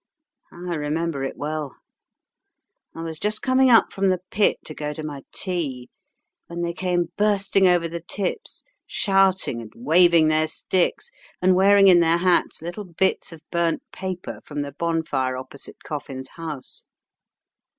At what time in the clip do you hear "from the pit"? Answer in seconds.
3.93-4.57